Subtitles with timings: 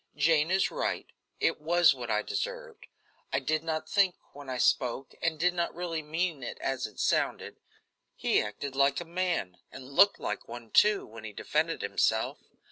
[0.15, 1.05] "Jane is right;
[1.39, 2.87] it was what I deserved.
[3.31, 6.99] I did not think when I spoke, and did not really mean it as it
[6.99, 7.57] sounded.
[8.15, 12.39] He acted like a man, and looked like one, too, when he defended himself.